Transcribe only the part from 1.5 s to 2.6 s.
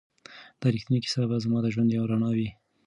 د ژوند یوه رڼا وي.